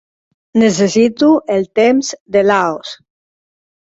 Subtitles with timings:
[0.61, 2.95] Necessito el temps de Laos